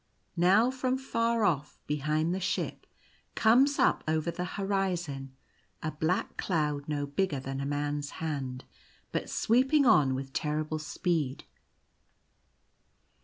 [0.35, 2.87] Now from far off, behind the ship,
[3.35, 5.35] comes up over the horizon
[5.83, 8.65] a black cloud no bigger than a man's hand,
[9.11, 11.43] but sweeping on with terrible speed.